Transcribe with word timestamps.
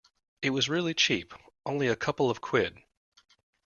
It 0.41 0.49
was 0.49 0.67
really 0.67 0.95
cheap! 0.95 1.31
Only 1.63 1.87
a 1.87 1.95
couple 1.95 2.31
of 2.31 2.41
quid! 2.41 2.75